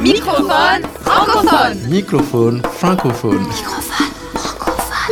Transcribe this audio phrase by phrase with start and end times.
[0.00, 1.78] Microphone francophone.
[1.90, 3.46] Microphone francophone.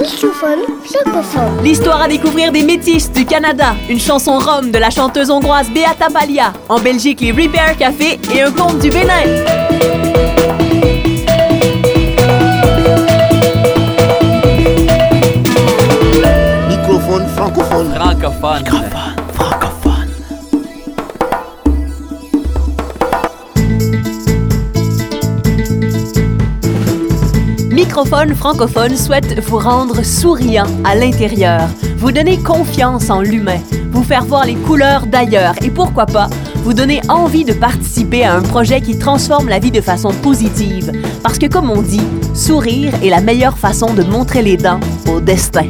[0.01, 1.63] Microphone francophone.
[1.63, 6.09] L'histoire à découvrir des métis du Canada, une chanson rome de la chanteuse hongroise Beata
[6.09, 9.25] Balia, en Belgique les Repair Café et un conte du Bénin.
[16.67, 17.93] Microphone francophone.
[17.93, 18.88] Francophone.
[27.99, 31.63] Microphone francophone souhaite vous rendre souriant à l'intérieur,
[31.97, 33.59] vous donner confiance en l'humain,
[33.91, 36.29] vous faire voir les couleurs d'ailleurs et pourquoi pas
[36.63, 40.93] vous donner envie de participer à un projet qui transforme la vie de façon positive.
[41.25, 44.79] Parce que comme on dit, sourire est la meilleure façon de montrer les dents
[45.13, 45.67] au destin.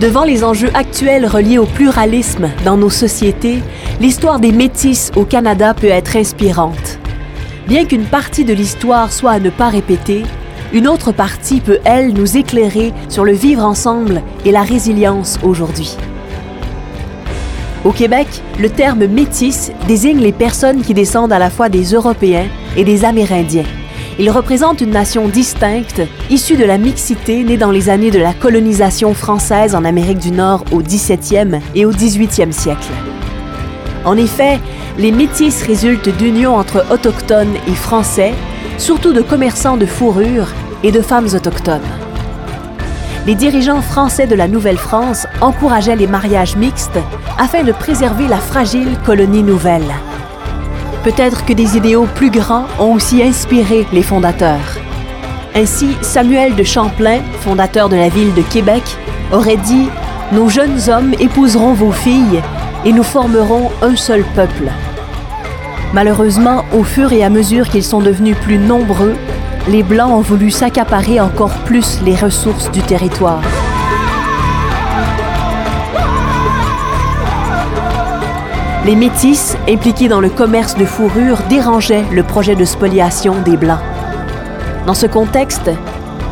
[0.00, 3.58] Devant les enjeux actuels reliés au pluralisme dans nos sociétés,
[4.00, 7.00] l'histoire des métis au Canada peut être inspirante.
[7.66, 10.22] Bien qu'une partie de l'histoire soit à ne pas répéter,
[10.72, 15.96] une autre partie peut, elle, nous éclairer sur le vivre ensemble et la résilience aujourd'hui.
[17.84, 18.28] Au Québec,
[18.60, 23.04] le terme métis désigne les personnes qui descendent à la fois des Européens et des
[23.04, 23.64] Amérindiens.
[24.20, 28.32] Ils représentent une nation distincte, issue de la mixité née dans les années de la
[28.32, 32.90] colonisation française en Amérique du Nord au 17e et au 18e siècle.
[34.04, 34.58] En effet,
[34.98, 38.34] les métis résultent d'unions entre autochtones et français,
[38.76, 40.48] surtout de commerçants de fourrure
[40.82, 41.80] et de femmes autochtones.
[43.24, 46.98] Les dirigeants français de la Nouvelle-France encourageaient les mariages mixtes
[47.38, 49.94] afin de préserver la fragile colonie nouvelle.
[51.04, 54.78] Peut-être que des idéaux plus grands ont aussi inspiré les fondateurs.
[55.54, 58.82] Ainsi, Samuel de Champlain, fondateur de la ville de Québec,
[59.32, 59.88] aurait dit
[60.32, 62.42] Nos jeunes hommes épouseront vos filles
[62.84, 64.70] et nous formerons un seul peuple.
[65.94, 69.14] Malheureusement, au fur et à mesure qu'ils sont devenus plus nombreux,
[69.68, 73.42] les Blancs ont voulu s'accaparer encore plus les ressources du territoire.
[78.84, 83.80] Les métis, impliqués dans le commerce de fourrure, dérangeaient le projet de spoliation des Blancs.
[84.86, 85.70] Dans ce contexte,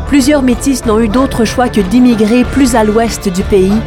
[0.07, 3.77] plusieurs métis n'ont eu d'autre choix que d'immigrer plus à l'ouest du pays,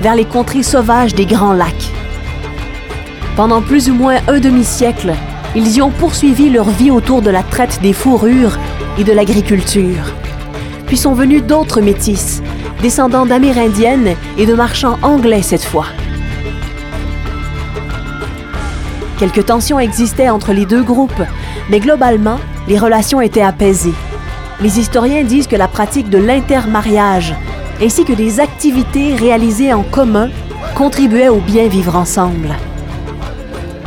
[0.00, 1.92] vers les contrées sauvages des Grands Lacs.
[3.36, 5.12] Pendant plus ou moins un demi-siècle,
[5.56, 8.58] ils y ont poursuivi leur vie autour de la traite des fourrures
[8.96, 10.14] et de l'agriculture.
[10.86, 12.42] Puis sont venus d'autres métis,
[12.80, 15.86] descendants d'Amérindiennes et de marchands anglais cette fois.
[19.24, 21.22] Quelques tensions existaient entre les deux groupes,
[21.70, 23.94] mais globalement, les relations étaient apaisées.
[24.60, 27.34] Les historiens disent que la pratique de l'intermariage,
[27.82, 30.28] ainsi que des activités réalisées en commun,
[30.74, 32.50] contribuaient au bien vivre ensemble.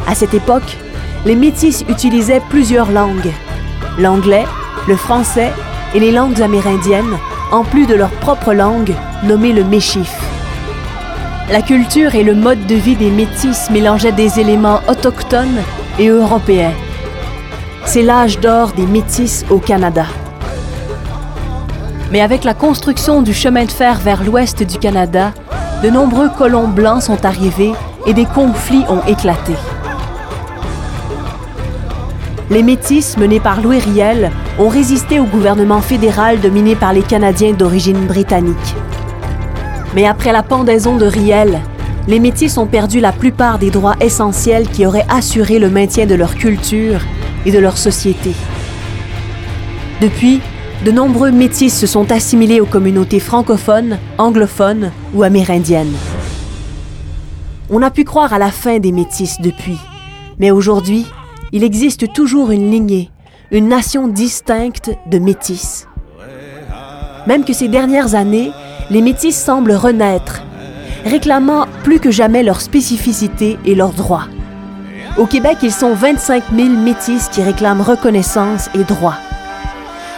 [0.07, 0.75] À cette époque,
[1.23, 3.31] les Métis utilisaient plusieurs langues.
[3.99, 4.45] L'anglais,
[4.87, 5.51] le français
[5.93, 7.15] et les langues amérindiennes,
[7.51, 10.15] en plus de leur propre langue, nommée le méchif.
[11.49, 15.61] La culture et le mode de vie des Métis mélangeaient des éléments autochtones
[15.97, 16.73] et européens.
[17.85, 20.07] C'est l'âge d'or des Métis au Canada.
[22.11, 25.31] Mais avec la construction du chemin de fer vers l'ouest du Canada,
[25.83, 27.71] de nombreux colons blancs sont arrivés
[28.05, 29.53] et des conflits ont éclaté.
[32.49, 37.53] Les Métis, menés par Louis Riel, ont résisté au gouvernement fédéral dominé par les Canadiens
[37.53, 38.75] d'origine britannique.
[39.97, 41.59] Mais après la pendaison de Riel,
[42.07, 46.13] les Métis ont perdu la plupart des droits essentiels qui auraient assuré le maintien de
[46.13, 46.99] leur culture
[47.47, 48.33] et de leur société.
[49.99, 50.39] Depuis,
[50.85, 55.95] de nombreux Métis se sont assimilés aux communautés francophones, anglophones ou amérindiennes.
[57.71, 59.79] On a pu croire à la fin des Métis depuis,
[60.37, 61.07] mais aujourd'hui,
[61.51, 63.09] il existe toujours une lignée,
[63.49, 65.87] une nation distincte de Métis.
[67.25, 68.51] Même que ces dernières années,
[68.89, 70.43] les Métis semblent renaître,
[71.05, 74.27] réclamant plus que jamais leur spécificité et leurs droits.
[75.17, 79.17] Au Québec, ils sont 25 000 Métis qui réclament reconnaissance et droits.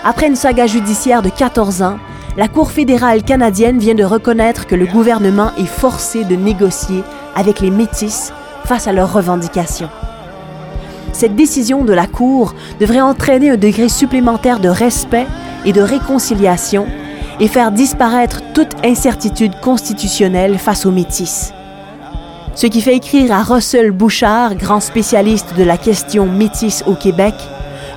[0.04, 1.98] Après une saga judiciaire de 14 ans,
[2.38, 7.04] la Cour fédérale canadienne vient de reconnaître que le gouvernement est forcé de négocier
[7.36, 8.32] avec les Métis
[8.66, 9.90] face à leurs revendications.
[11.12, 15.26] Cette décision de la Cour devrait entraîner un degré supplémentaire de respect
[15.66, 16.86] et de réconciliation
[17.40, 21.54] et faire disparaître toute incertitude constitutionnelle face aux Métis.
[22.56, 27.36] Ce qui fait écrire à Russell Bouchard, grand spécialiste de la question métisse au Québec,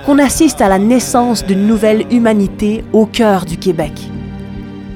[0.07, 3.93] qu'on assiste à la naissance d'une nouvelle humanité au cœur du Québec.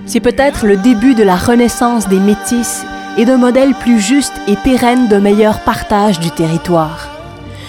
[0.05, 2.85] C'est peut-être le début de la renaissance des métis
[3.19, 7.09] et d'un modèle plus juste et pérenne de meilleur partage du territoire.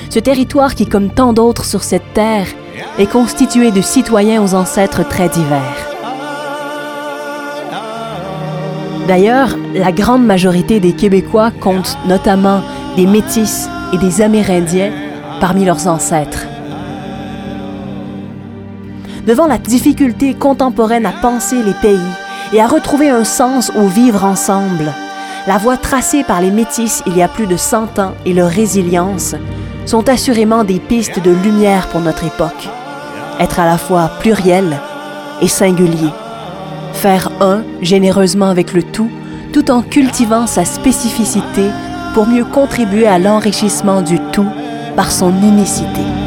[0.10, 2.48] Ce territoire qui, comme tant d'autres sur cette terre,
[3.00, 5.87] est constitué de citoyens aux ancêtres très divers.
[9.08, 12.62] D'ailleurs, la grande majorité des Québécois comptent notamment
[12.98, 14.92] des Métis et des Amérindiens
[15.40, 16.46] parmi leurs ancêtres.
[19.26, 21.98] Devant la difficulté contemporaine à penser les pays
[22.52, 24.92] et à retrouver un sens au vivre ensemble,
[25.48, 28.50] la voie tracée par les Métis il y a plus de 100 ans et leur
[28.50, 29.36] résilience
[29.86, 32.68] sont assurément des pistes de lumière pour notre époque.
[33.40, 34.78] Être à la fois pluriel
[35.42, 36.10] et singulier.
[36.98, 39.12] Faire un généreusement avec le tout,
[39.54, 41.70] tout en cultivant sa spécificité
[42.16, 44.48] pour mieux contribuer à l'enrichissement du tout
[44.96, 46.27] par son unicité.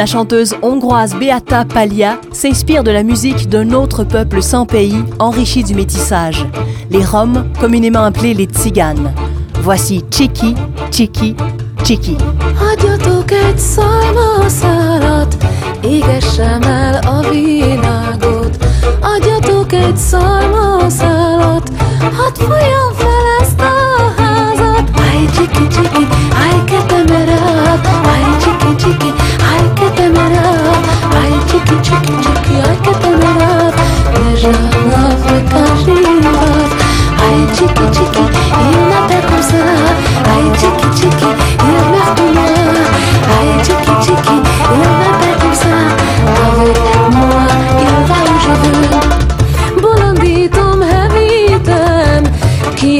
[0.00, 5.62] La chanteuse hongroise Beata Palia s'inspire de la musique d'un autre peuple sans pays, enrichi
[5.62, 6.46] du métissage,
[6.90, 9.12] les Roms, communément appelés les Tziganes.
[9.60, 10.54] Voici Chiki,
[10.90, 11.36] Chiki,
[11.84, 12.16] Chiki.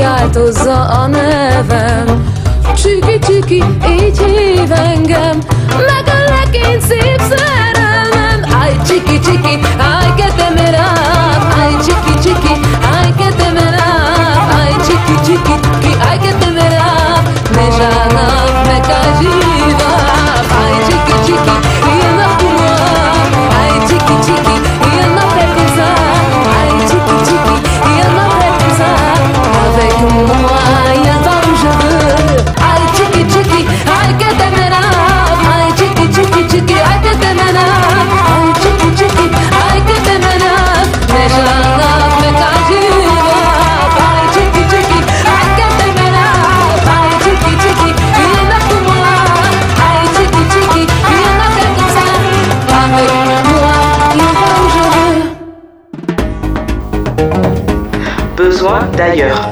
[0.00, 2.32] kiáltozza a nevem.
[2.74, 5.38] Csüki, csüki, így hív engem.
[5.68, 8.60] Megöllek én szép szerelmem.
[8.60, 12.60] Áj, csiki, csiki, áj, ketemer át Áj, csiki, csiki,
[12.94, 19.49] áj, ketemer át Áj, csiki, csiki, ki, áj, ketemer át Ne zsának, ne kázsíj
[58.60, 59.48] Besoin d'ailleurs.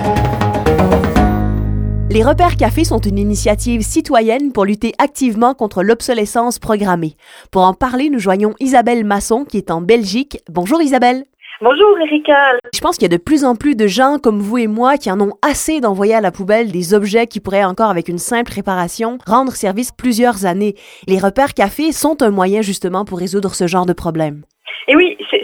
[2.11, 7.17] Les repères cafés sont une initiative citoyenne pour lutter activement contre l'obsolescence programmée.
[7.51, 10.43] Pour en parler, nous joignons Isabelle Masson qui est en Belgique.
[10.51, 11.25] Bonjour Isabelle.
[11.63, 12.37] Bonjour Erika.
[12.75, 14.99] Je pense qu'il y a de plus en plus de gens comme vous et moi
[14.99, 18.19] qui en ont assez d'envoyer à la poubelle des objets qui pourraient encore avec une
[18.19, 20.75] simple réparation rendre service plusieurs années.
[21.07, 24.43] Les repères cafés sont un moyen justement pour résoudre ce genre de problème.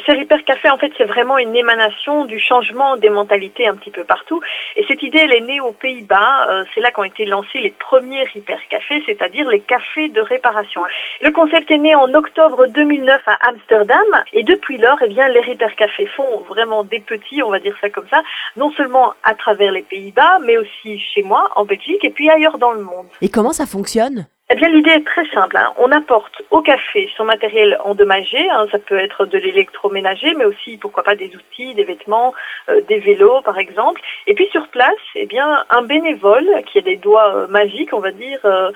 [0.07, 3.91] Ces Repair Café, en fait, c'est vraiment une émanation du changement des mentalités un petit
[3.91, 4.41] peu partout.
[4.77, 6.49] Et cette idée, elle est née aux Pays-Bas.
[6.51, 10.83] Euh, c'est là qu'ont été lancés les premiers Repair Café, c'est-à-dire les cafés de réparation.
[11.23, 14.05] Le concept est né en octobre 2009 à Amsterdam.
[14.33, 17.77] Et depuis lors, eh bien, les Repair Café font vraiment des petits, on va dire
[17.81, 18.23] ça comme ça,
[18.57, 22.59] non seulement à travers les Pays-Bas, mais aussi chez moi, en Belgique, et puis ailleurs
[22.59, 23.07] dans le monde.
[23.23, 24.27] Et comment ça fonctionne?
[24.51, 25.57] Eh bien, l'idée est très simple.
[25.57, 25.73] hein.
[25.79, 28.47] On apporte au café son matériel endommagé.
[28.51, 28.67] hein.
[28.71, 32.35] Ça peut être de l'électroménager, mais aussi, pourquoi pas, des outils, des vêtements,
[32.69, 34.03] euh, des vélos, par exemple.
[34.27, 38.01] Et puis, sur place, eh bien, un bénévole qui a des doigts euh, magiques, on
[38.01, 38.71] va dire, euh,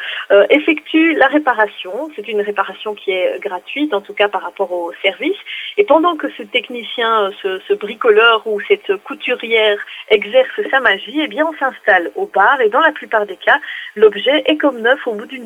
[0.48, 2.08] effectue la réparation.
[2.16, 5.36] C'est une réparation qui est gratuite, en tout cas par rapport au service.
[5.76, 11.28] Et pendant que ce technicien, ce, ce bricoleur ou cette couturière exerce sa magie, eh
[11.28, 13.58] bien, on s'installe au bar et dans la plupart des cas,
[13.96, 15.44] l'objet est comme neuf au bout d'une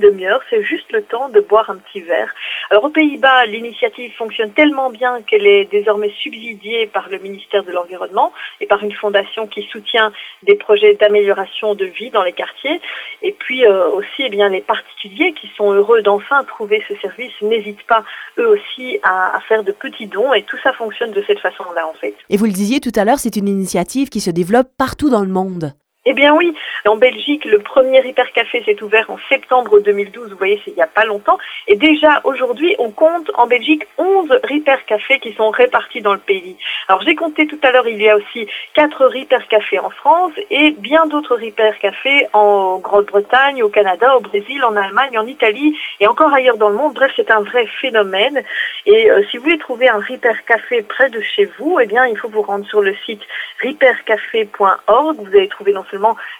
[0.51, 2.33] C'est juste le temps de boire un petit verre.
[2.71, 7.73] Alors, aux Pays-Bas, l'initiative fonctionne tellement bien qu'elle est désormais subsidiée par le ministère de
[7.73, 12.81] l'Environnement et par une fondation qui soutient des projets d'amélioration de vie dans les quartiers.
[13.23, 17.33] Et puis euh, aussi, eh bien, les particuliers qui sont heureux d'enfin trouver ce service
[17.43, 18.05] n'hésitent pas
[18.39, 21.87] eux aussi à, à faire de petits dons et tout ça fonctionne de cette façon-là
[21.87, 22.15] en fait.
[22.31, 25.23] Et vous le disiez tout à l'heure, c'est une initiative qui se développe partout dans
[25.23, 25.73] le monde.
[26.05, 26.53] Eh bien oui,
[26.85, 30.83] en Belgique, le premier hypercafé s'est ouvert en septembre 2012, vous voyez, c'est il n'y
[30.83, 31.39] a pas longtemps.
[31.69, 36.57] Et déjà aujourd'hui, on compte en Belgique 11 hypercafés qui sont répartis dans le pays.
[36.89, 40.73] Alors j'ai compté tout à l'heure, il y a aussi 4 hypercafés en France et
[40.73, 46.35] bien d'autres hypercafés en Grande-Bretagne, au Canada, au Brésil, en Allemagne, en Italie et encore
[46.35, 46.95] ailleurs dans le monde.
[46.95, 48.43] Bref, c'est un vrai phénomène.
[48.87, 52.19] Et euh, si vous voulez trouver un hypercafé près de chez vous, eh bien il
[52.19, 53.23] faut vous rendre sur le site
[53.63, 55.17] hypercafé.org.
[55.21, 55.85] Vous allez trouver non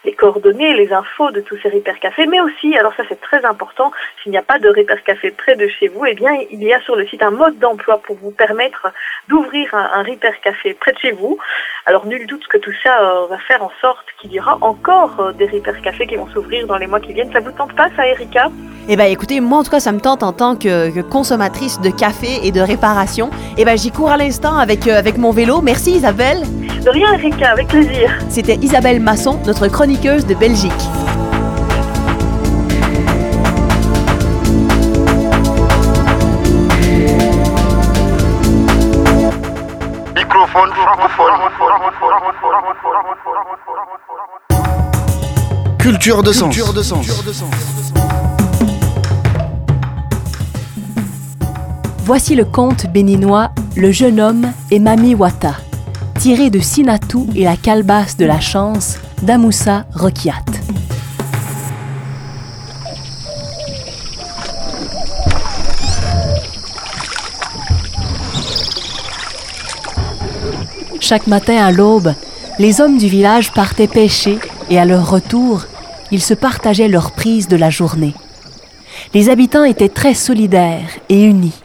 [0.05, 3.93] les coordonnées, les infos de tous ces hypercafés, mais aussi, alors ça c'est très important,
[4.23, 6.81] s'il n'y a pas de hypercafé près de chez vous, eh bien il y a
[6.83, 8.89] sur le site un mode d'emploi pour vous permettre
[9.29, 11.39] d'ouvrir un, un hypercafé près de chez vous.
[11.87, 15.19] Alors nul doute que tout ça euh, va faire en sorte qu'il y aura encore
[15.19, 17.33] euh, des hypercafés qui vont s'ouvrir dans les mois qui viennent.
[17.33, 18.51] Ça vous tente pas ça, Erika?
[18.89, 21.91] Eh ben écoutez, moi en tout cas ça me tente en tant que, consommatrice de
[21.91, 23.31] café et de réparation.
[23.59, 25.61] Eh ben j'y cours à l'instant avec, euh, avec mon vélo.
[25.61, 26.43] Merci Isabelle.
[26.85, 28.11] De rien, Erika, avec plaisir.
[28.29, 30.73] C'était Isabelle Masson, notre chroniqueuse de Belgique.
[40.17, 41.33] Microphone francophone.
[45.79, 46.57] Culture de sens.
[52.05, 55.55] Voici le conte béninois Le jeune homme et Mami Wata,
[56.23, 60.35] tiré de Sinatou et la calebasse de la chance d'Amoussa Rokiat.
[71.01, 72.15] Chaque matin à l'aube,
[72.61, 74.39] les hommes du village partaient pêcher
[74.71, 75.65] et à leur retour,
[76.13, 78.15] ils se partageaient leur prise de la journée.
[79.13, 81.65] Les habitants étaient très solidaires et unis.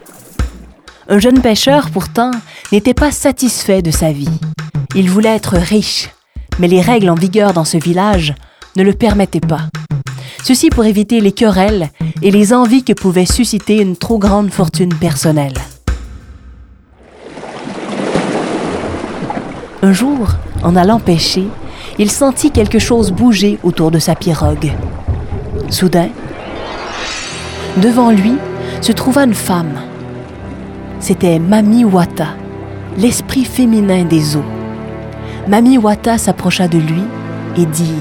[1.09, 2.31] Un jeune pêcheur, pourtant,
[2.73, 4.39] n'était pas satisfait de sa vie.
[4.93, 6.09] Il voulait être riche,
[6.59, 8.35] mais les règles en vigueur dans ce village
[8.75, 9.69] ne le permettaient pas.
[10.43, 14.93] Ceci pour éviter les querelles et les envies que pouvait susciter une trop grande fortune
[14.93, 15.53] personnelle.
[19.81, 20.27] Un jour,
[20.61, 21.47] en allant pêcher,
[21.99, 24.73] il sentit quelque chose bouger autour de sa pirogue.
[25.69, 26.09] Soudain,
[27.77, 28.33] devant lui
[28.81, 29.79] se trouva une femme.
[30.99, 32.29] C'était Mami Wata,
[32.97, 34.45] l'esprit féminin des eaux.
[35.47, 37.03] Mami Wata s'approcha de lui
[37.55, 37.93] et dit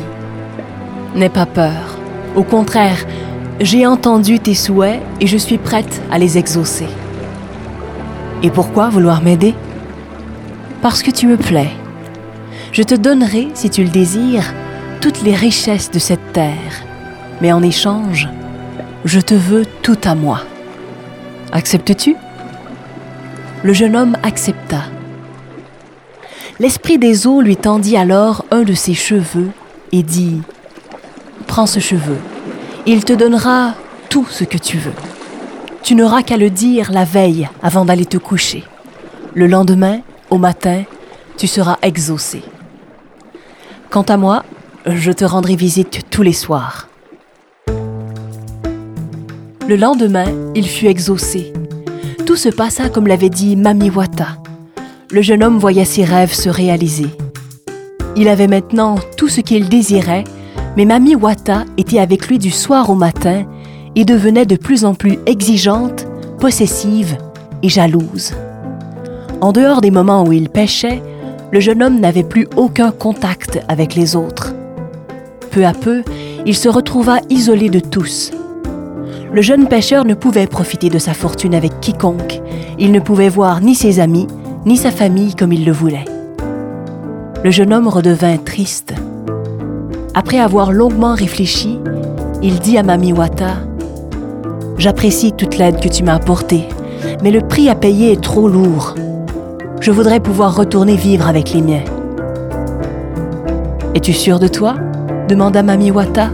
[1.14, 1.98] N'aie pas peur.
[2.34, 2.98] Au contraire,
[3.60, 6.88] j'ai entendu tes souhaits et je suis prête à les exaucer.
[8.42, 9.54] Et pourquoi vouloir m'aider?
[10.82, 11.70] Parce que tu me plais.
[12.72, 14.52] Je te donnerai, si tu le désires,
[15.00, 16.84] toutes les richesses de cette terre.
[17.40, 18.28] Mais en échange,
[19.04, 20.40] je te veux tout à moi.
[21.52, 22.16] Acceptes-tu?
[23.66, 24.82] Le jeune homme accepta.
[26.60, 29.50] L'esprit des eaux lui tendit alors un de ses cheveux
[29.90, 30.40] et dit
[31.48, 32.16] Prends ce cheveu,
[32.86, 33.74] il te donnera
[34.08, 34.94] tout ce que tu veux.
[35.82, 38.62] Tu n'auras qu'à le dire la veille avant d'aller te coucher.
[39.34, 39.98] Le lendemain,
[40.30, 40.84] au matin,
[41.36, 42.44] tu seras exaucé.
[43.90, 44.44] Quant à moi,
[44.86, 46.86] je te rendrai visite tous les soirs.
[49.66, 51.52] Le lendemain, il fut exaucé.
[52.26, 54.26] Tout se passa comme l'avait dit Mami Wata.
[55.12, 57.06] Le jeune homme voyait ses rêves se réaliser.
[58.16, 60.24] Il avait maintenant tout ce qu'il désirait,
[60.76, 63.44] mais Mami Wata était avec lui du soir au matin
[63.94, 66.08] et devenait de plus en plus exigeante,
[66.40, 67.16] possessive
[67.62, 68.32] et jalouse.
[69.40, 71.02] En dehors des moments où il pêchait,
[71.52, 74.52] le jeune homme n'avait plus aucun contact avec les autres.
[75.52, 76.02] Peu à peu,
[76.44, 78.32] il se retrouva isolé de tous.
[79.32, 82.40] Le jeune pêcheur ne pouvait profiter de sa fortune avec quiconque.
[82.78, 84.26] Il ne pouvait voir ni ses amis,
[84.64, 86.04] ni sa famille comme il le voulait.
[87.44, 88.94] Le jeune homme redevint triste.
[90.14, 91.78] Après avoir longuement réfléchi,
[92.42, 93.56] il dit à Mami Wata
[94.78, 96.68] J'apprécie toute l'aide que tu m'as apportée,
[97.22, 98.94] mais le prix à payer est trop lourd.
[99.80, 101.84] Je voudrais pouvoir retourner vivre avec les miens.
[103.94, 104.74] Es-tu sûr de toi?
[105.28, 106.30] demanda Mami Wata.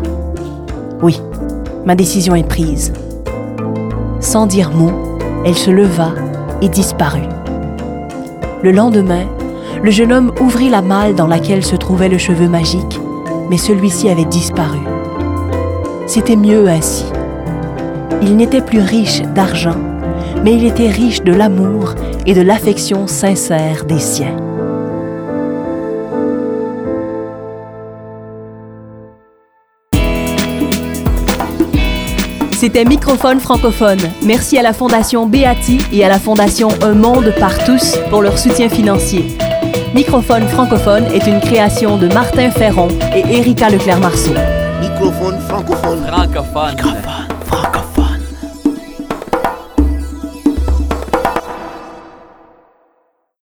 [1.03, 1.21] Oui,
[1.85, 2.93] ma décision est prise.
[4.21, 4.93] Sans dire mot,
[5.45, 6.13] elle se leva
[6.61, 7.29] et disparut.
[8.63, 9.27] Le lendemain,
[9.83, 13.01] le jeune homme ouvrit la malle dans laquelle se trouvait le cheveu magique,
[13.51, 14.79] mais celui-ci avait disparu.
[16.07, 17.07] C'était mieux ainsi.
[18.23, 19.81] Il n'était plus riche d'argent,
[20.45, 21.95] mais il était riche de l'amour
[22.27, 24.37] et de l'affection sincère des siens.
[32.63, 33.99] C'était Microphone francophone.
[34.25, 38.39] Merci à la Fondation Beati et à la Fondation Un Monde par tous pour leur
[38.39, 39.37] soutien financier.
[39.97, 44.35] Microphone francophone est une création de Martin Ferron et Erika Leclerc-Marceau.
[44.81, 46.07] Microphone francophone.